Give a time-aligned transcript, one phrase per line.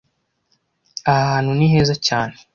[1.11, 2.35] Aha hantu ni heza cyane